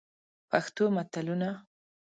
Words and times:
پښتو 0.49 0.83
متلونه: 0.95 1.49